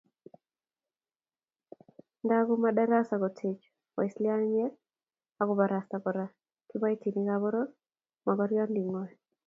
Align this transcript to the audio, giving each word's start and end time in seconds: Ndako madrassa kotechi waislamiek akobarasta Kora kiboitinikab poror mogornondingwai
Ndako 2.23 2.53
madrassa 2.63 3.15
kotechi 3.21 3.69
waislamiek 3.97 4.73
akobarasta 5.41 5.95
Kora 6.03 6.25
kiboitinikab 6.67 7.41
poror 7.43 7.67
mogornondingwai 8.25 9.13